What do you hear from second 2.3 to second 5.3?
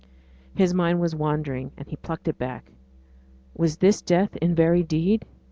back. Was this death in very deed?